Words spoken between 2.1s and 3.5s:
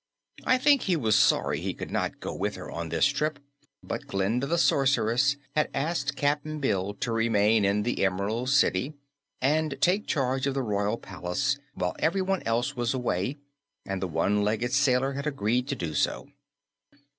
go with her on this trip,